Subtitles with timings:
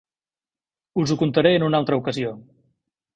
[1.03, 2.33] Us ho contaré en una altra ocasió.